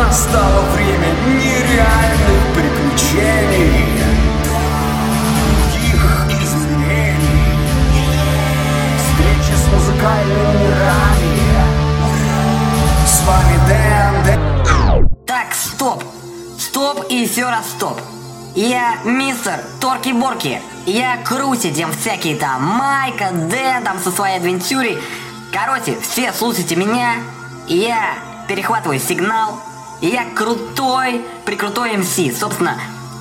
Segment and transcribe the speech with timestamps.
[0.00, 4.00] Настало время нереальных приключений
[13.06, 16.02] с вами Дэн, Дэн Так, стоп!
[16.58, 18.00] Стоп и еще раз стоп!
[18.54, 20.62] Я мистер Торки-Борки.
[20.86, 24.98] Я круче, чем всякие там Майка, Дэн там со своей адвенчурой.
[25.52, 27.16] Короче, все слушайте меня.
[27.68, 28.14] Я
[28.48, 29.60] перехватываю сигнал.
[30.00, 32.16] И Я крутой, прикрутой МС.
[32.38, 32.78] Собственно,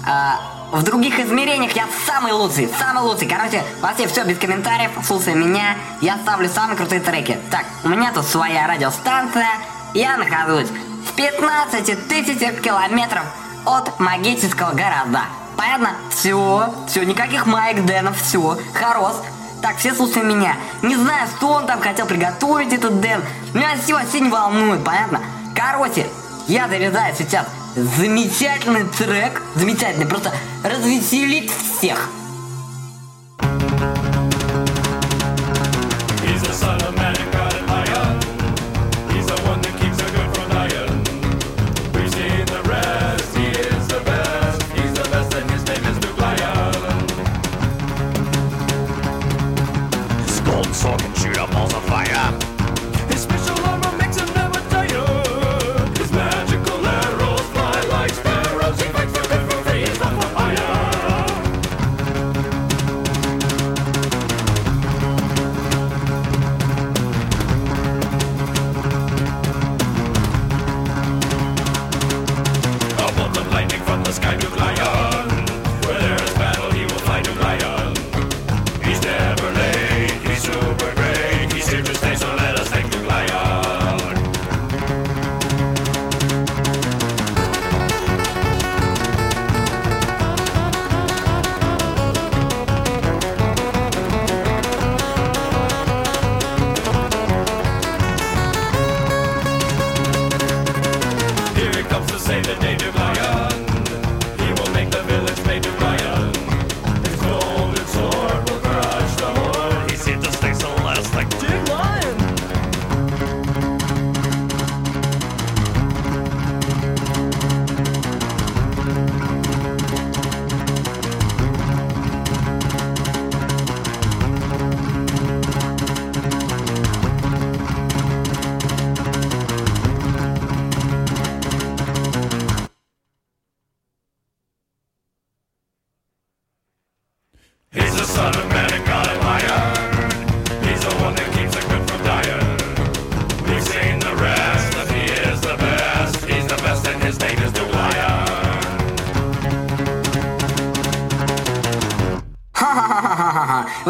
[0.07, 0.39] а,
[0.71, 3.27] в других измерениях я самый лучший, самый лучший.
[3.27, 4.91] Короче, вообще все без комментариев.
[5.05, 7.37] Слушай меня, я ставлю самые крутые треки.
[7.51, 9.49] Так, у меня тут своя радиостанция.
[9.93, 10.69] Я нахожусь
[11.07, 13.25] в 15 тысячах километров
[13.65, 15.23] от магического города.
[15.57, 15.91] Понятно?
[16.11, 19.15] Все, все, никаких Майк Дэнов, все, хорош.
[19.61, 20.55] Так, все слушай меня.
[20.81, 23.21] Не знаю, что он там хотел приготовить, этот Дэн.
[23.53, 25.19] Меня все вообще не волнует, понятно?
[25.53, 26.07] Короче,
[26.49, 29.41] я заряжаю сейчас замечательный трек.
[29.55, 30.33] Замечательный, просто
[30.63, 32.09] развеселить всех.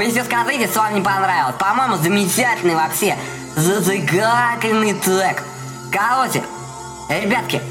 [0.09, 1.55] Все скажите, что вам не понравилось.
[1.59, 3.15] По-моему, замечательный вообще
[3.55, 5.43] зажигательный трек.
[5.91, 6.43] Короче,
[7.09, 7.61] ребятки,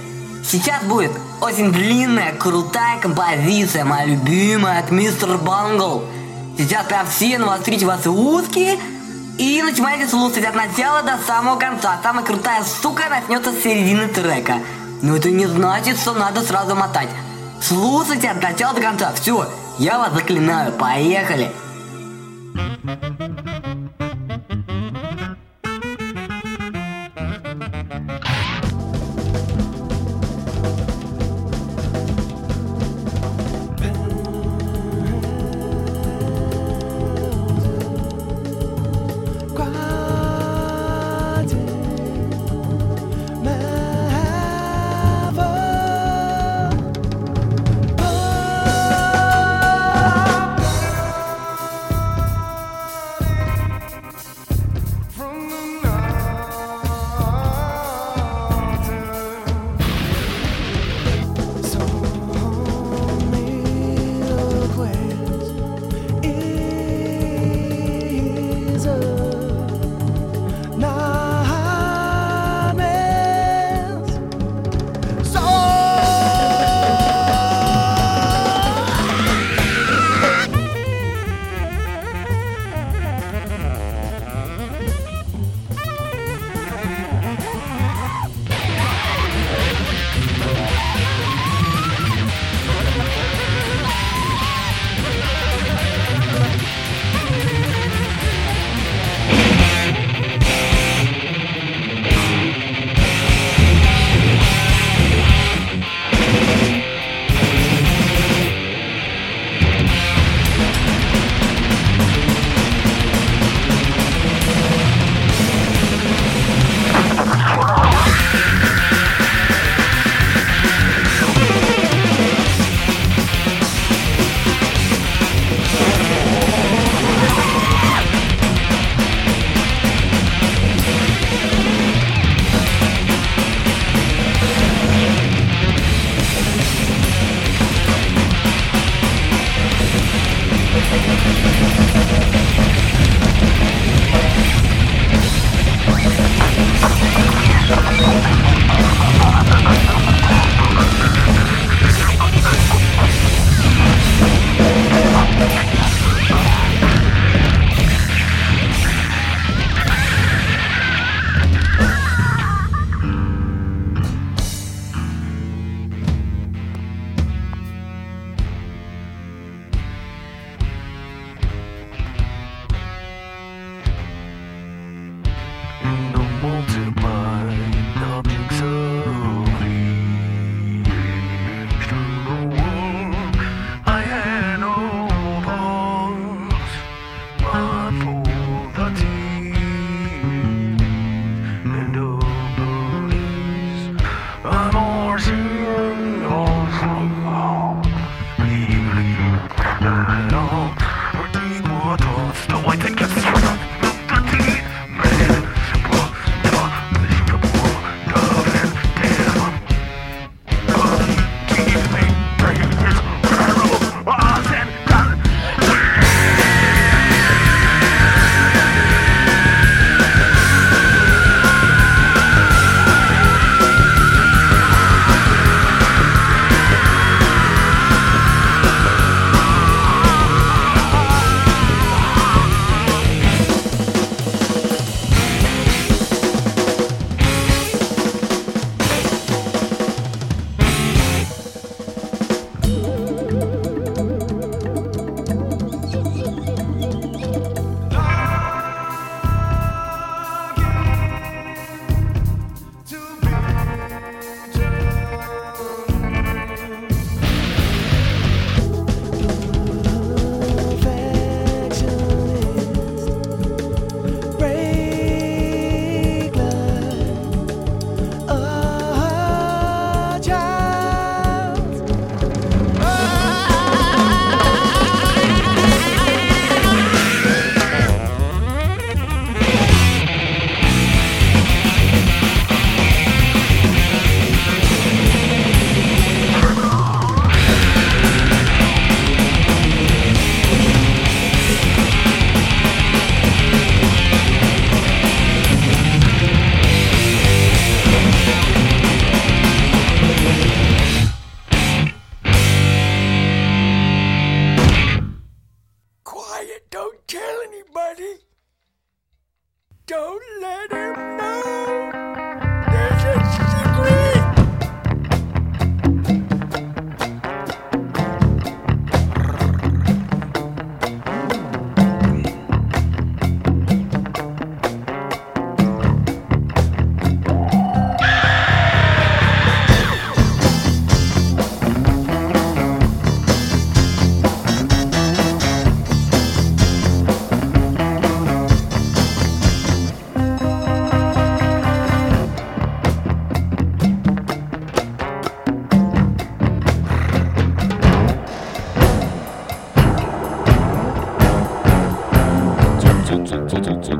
[0.44, 1.10] сейчас будет
[1.40, 6.04] очень длинная, крутая композиция, моя любимая, от Мистер Бангл.
[6.56, 8.78] Сейчас прям все навострите ваши узкие
[9.36, 11.98] и начинайте слушать от начала до самого конца.
[12.02, 14.58] Самая крутая сука начнется с середины трека.
[15.02, 17.08] Но это не значит, что надо сразу мотать.
[17.60, 19.12] Слушайте от начала до конца.
[19.14, 20.72] Все, я вас заклинаю.
[20.72, 21.52] Поехали.
[22.88, 23.27] Mm-hmm.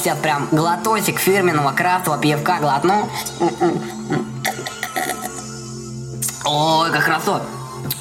[0.00, 3.08] сейчас прям глоточек фирменного крафтового пивка глотну.
[6.44, 7.42] Ой, как хорошо.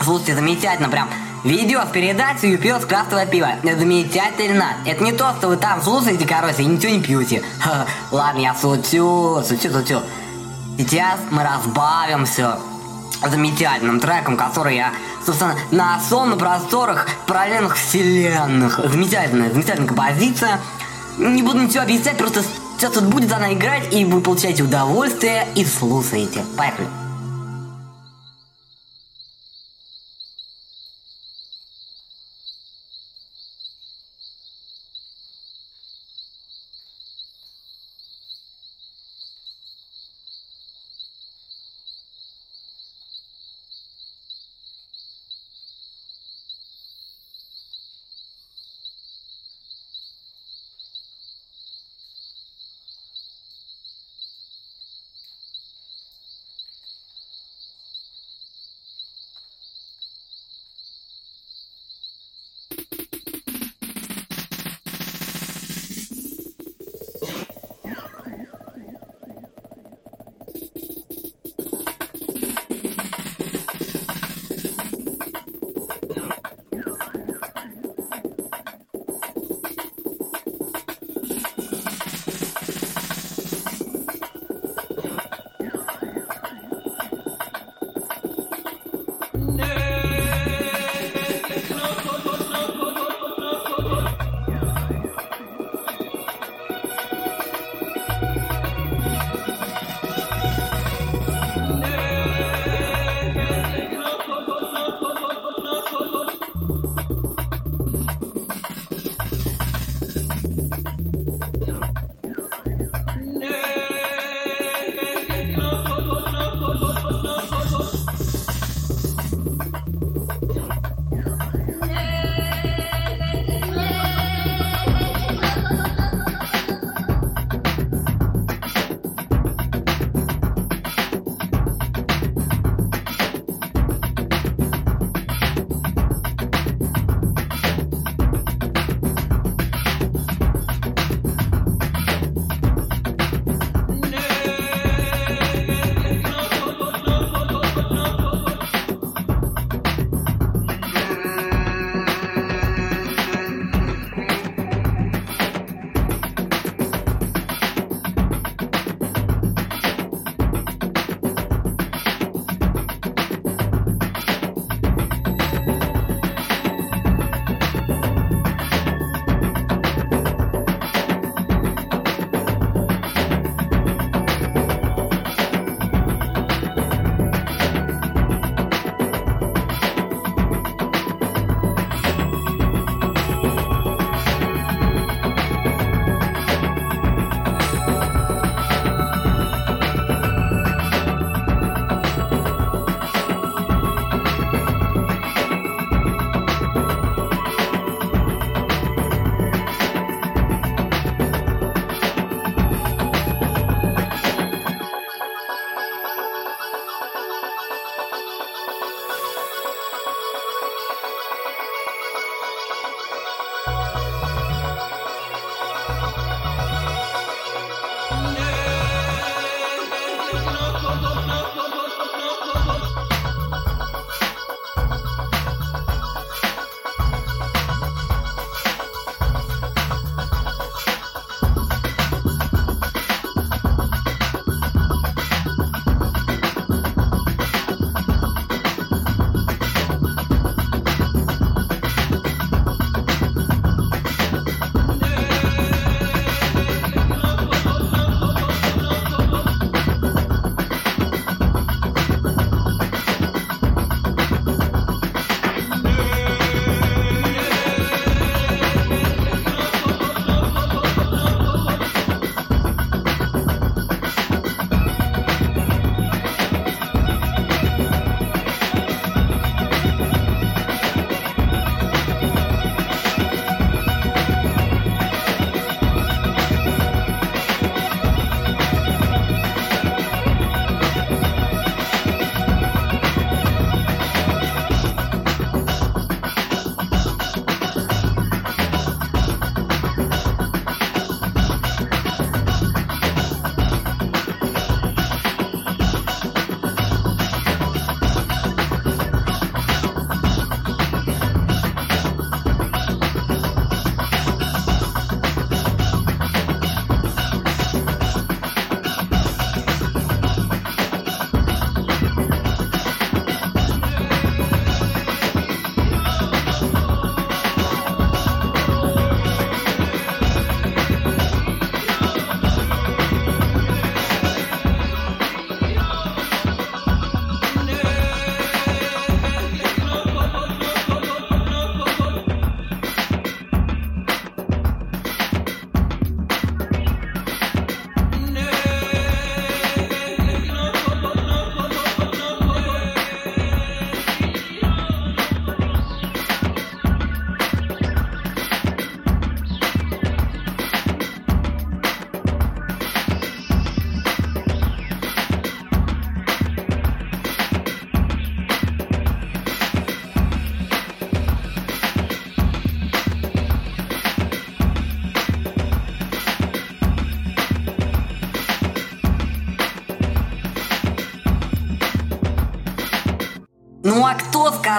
[0.01, 1.09] Слушайте, замечательно прям.
[1.43, 3.49] Видео с передачей пьет крафтовое пиво.
[3.63, 4.73] Замечательно.
[4.85, 7.43] Это не то, что вы там слушаете, короче, и ничего не пьете.
[7.59, 10.01] Ха, Ладно, я шучу, шучу, шучу.
[10.77, 12.57] Сейчас мы разбавим все
[13.27, 14.93] замечательным треком, который я,
[15.25, 18.79] собственно, на сон на просторах параллельных вселенных.
[18.83, 20.59] Замечательная, замечательная композиция.
[21.19, 22.43] Не буду ничего объяснять, просто
[22.77, 26.45] сейчас тут будет она играть, и вы получаете удовольствие и слушаете.
[26.55, 26.87] Поехали.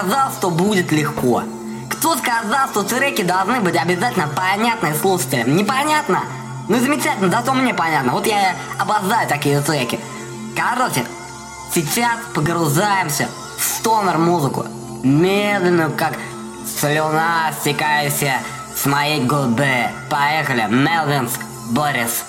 [0.01, 1.43] Сказал, что будет легко?
[1.89, 5.55] Кто сказал, что треки должны быть обязательно понятны слушателям?
[5.55, 6.23] Непонятно?
[6.67, 8.13] Ну замечательно, зато мне понятно.
[8.13, 9.99] Вот я обожаю такие треки.
[10.55, 11.05] Короче,
[11.73, 14.65] сейчас погружаемся в стонер музыку.
[15.03, 16.13] Медленную, как
[16.79, 18.41] слюна, стекающая
[18.75, 19.89] с моей губы.
[20.09, 22.23] Поехали, Мелвинск, Борис.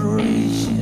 [0.00, 0.79] 日日。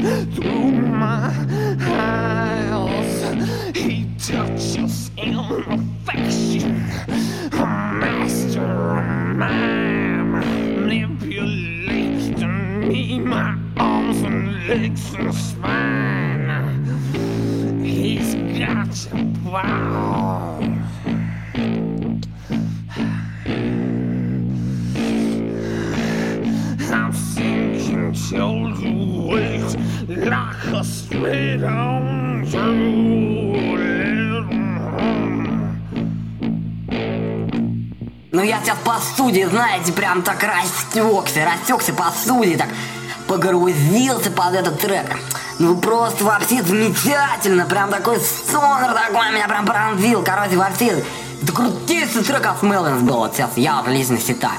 [0.00, 1.61] Through my
[39.62, 42.66] знаете, прям так растекся, растекся по студии, так
[43.28, 45.06] погрузился под этот трек.
[45.60, 51.04] Ну просто вообще замечательно, прям такой сонор такой меня прям пронзил, короче, вообще.
[51.40, 54.58] Это крутейший трек от Мелвинс был, вот сейчас я в лично считаю.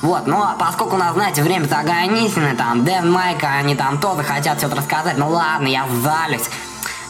[0.00, 4.22] Вот, ну а поскольку у нас, знаете, время-то ограничено, там, Дэн, Майка, они там тоже
[4.22, 6.48] хотят что-то рассказать, ну ладно, я залюсь.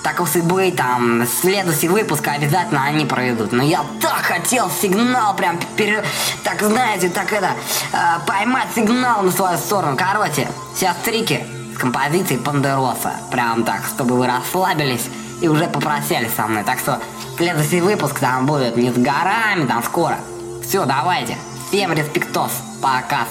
[0.03, 3.53] Так уж и там, следующий выпуск обязательно они проведут.
[3.53, 6.05] Но я так хотел сигнал прям пере...
[6.45, 7.51] Так, знаете, так это...
[7.93, 9.97] э, поймать сигнал на свою сторону.
[9.97, 13.13] Короче, сейчас трики с композицией Пандероса.
[13.31, 15.07] Прям так, чтобы вы расслабились
[15.41, 16.65] и уже попрощались со мной.
[16.65, 17.01] Так что
[17.37, 20.19] следующий выпуск там будет не с горами, там скоро.
[20.67, 21.37] Все, давайте.
[21.69, 22.53] Всем респектос.
[22.81, 23.27] Пока.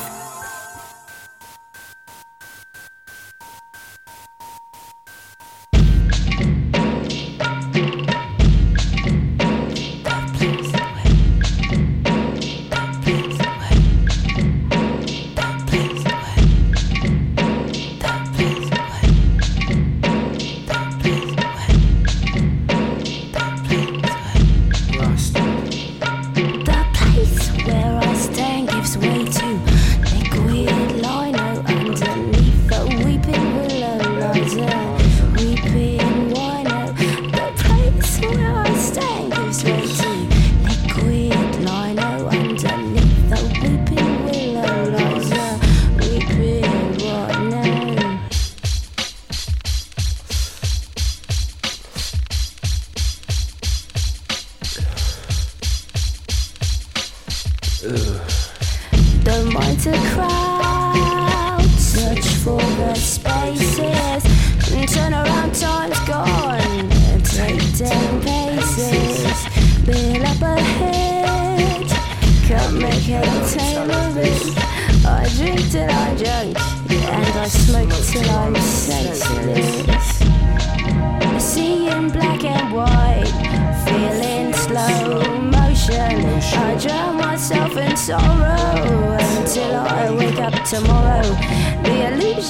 [92.38, 92.44] Of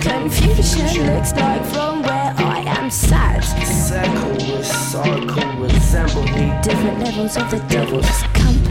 [0.00, 3.40] confusion looks like from where I am sat.
[3.64, 6.52] Circle with circle resemble me.
[6.62, 8.63] Different levels of the devil's company.